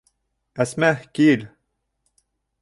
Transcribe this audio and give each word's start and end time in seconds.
Әсмә, 0.65 0.89
кил! 1.19 1.45